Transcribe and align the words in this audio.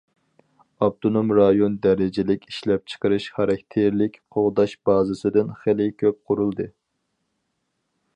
ئاپتونوم 0.83 1.33
رايون 1.39 1.75
دەرىجىلىك 1.83 2.47
ئىشلەپچىقىرىش 2.51 3.27
خاراكتېرلىك 3.35 4.17
قوغداش 4.37 4.73
بازىسىدىن 4.91 5.53
خېلى 5.61 5.87
كۆپ 6.05 6.19
قۇرۇلدى. 6.31 6.67